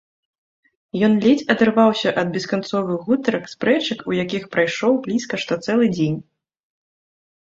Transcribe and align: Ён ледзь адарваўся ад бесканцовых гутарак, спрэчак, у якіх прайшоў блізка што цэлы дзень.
Ён 1.07 1.13
ледзь 1.23 1.43
адарваўся 1.53 2.09
ад 2.21 2.27
бесканцовых 2.37 2.97
гутарак, 3.09 3.45
спрэчак, 3.53 3.99
у 4.11 4.17
якіх 4.23 4.43
прайшоў 4.55 4.93
блізка 5.05 5.35
што 5.43 5.53
цэлы 5.67 5.85
дзень. 5.99 6.19